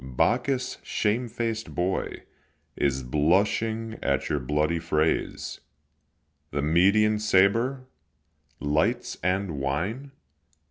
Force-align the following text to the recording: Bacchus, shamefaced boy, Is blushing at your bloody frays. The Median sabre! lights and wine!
Bacchus, 0.03 0.79
shamefaced 0.81 1.75
boy, 1.75 2.23
Is 2.75 3.03
blushing 3.03 3.99
at 4.01 4.29
your 4.29 4.39
bloody 4.39 4.79
frays. 4.79 5.59
The 6.49 6.63
Median 6.63 7.19
sabre! 7.19 7.85
lights 8.59 9.19
and 9.21 9.59
wine! 9.59 10.09